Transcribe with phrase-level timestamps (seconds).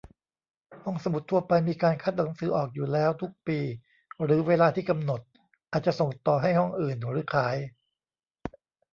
[0.83, 3.59] ห้องสมุดทั่วไปมีการคัดหนังสือออกอยู่แล้ว ทุกปี
[4.23, 5.21] หรือเวลาที่กำหนด
[5.71, 7.55] อาจจะส่งต่อให้ห้องอื่น หรือขาย